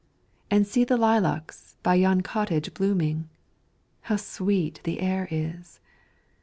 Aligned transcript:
And 0.49 0.65
see 0.65 0.83
the 0.83 0.97
lilacs 0.97 1.75
by 1.83 1.93
yon 1.93 2.21
cottage 2.21 2.73
blooming! 2.73 3.29
How 4.09 4.15
sweet 4.15 4.81
the 4.83 4.99
air 4.99 5.27
is! 5.29 5.79